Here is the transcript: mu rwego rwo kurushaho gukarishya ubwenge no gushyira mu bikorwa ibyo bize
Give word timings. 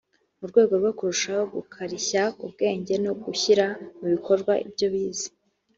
mu 0.39 0.45
rwego 0.51 0.73
rwo 0.81 0.91
kurushaho 0.97 1.43
gukarishya 1.55 2.23
ubwenge 2.45 2.93
no 3.05 3.11
gushyira 3.23 3.65
mu 3.97 4.07
bikorwa 4.13 4.53
ibyo 4.65 4.87
bize 4.93 5.29